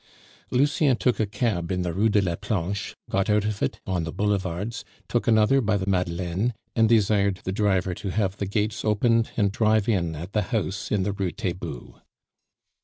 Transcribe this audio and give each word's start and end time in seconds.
Lucien 0.49 0.97
took 0.97 1.19
a 1.19 1.27
cab 1.27 1.71
in 1.71 1.83
the 1.83 1.93
Rue 1.93 2.09
de 2.09 2.23
la 2.23 2.35
Planche, 2.35 2.95
got 3.11 3.29
out 3.29 3.45
of 3.45 3.61
it 3.61 3.79
on 3.85 4.03
the 4.03 4.11
Boulevards, 4.11 4.83
took 5.07 5.27
another 5.27 5.61
by 5.61 5.77
the 5.77 5.85
Madeleine, 5.85 6.55
and 6.75 6.89
desired 6.89 7.39
the 7.43 7.51
driver 7.51 7.93
to 7.93 8.09
have 8.09 8.37
the 8.37 8.47
gates 8.47 8.83
opened 8.83 9.29
and 9.37 9.51
drive 9.51 9.87
in 9.87 10.15
at 10.15 10.33
the 10.33 10.41
house 10.49 10.89
in 10.91 11.03
the 11.03 11.11
Rue 11.13 11.31
Taitbout. 11.31 12.01